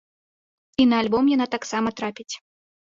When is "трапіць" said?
2.01-2.31